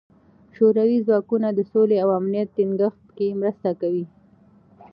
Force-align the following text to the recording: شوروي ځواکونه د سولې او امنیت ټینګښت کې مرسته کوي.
شوروي 0.55 0.97
ځواکونه 1.07 1.47
د 1.53 1.59
سولې 1.71 1.97
او 2.03 2.09
امنیت 2.19 2.49
ټینګښت 2.55 3.03
کې 3.17 3.27
مرسته 3.41 3.69
کوي. 3.81 4.05